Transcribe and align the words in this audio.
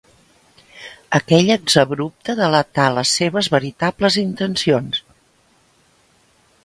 Aquell 1.17 1.51
exabrupte 1.55 2.35
delatà 2.39 2.87
les 2.95 3.13
seves 3.21 3.51
veritables 3.57 4.19
intencions. 4.23 5.03